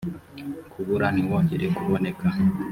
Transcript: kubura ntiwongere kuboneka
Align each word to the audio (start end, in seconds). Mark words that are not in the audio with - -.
kubura 0.71 1.07
ntiwongere 1.13 1.65
kuboneka 1.75 2.27